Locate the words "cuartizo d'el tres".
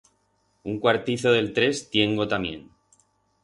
0.85-1.85